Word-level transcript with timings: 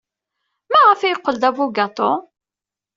Maɣef 0.71 0.99
ay 1.01 1.09
yeqqel 1.11 1.35
d 1.41 1.43
abugaṭu? 1.49 2.11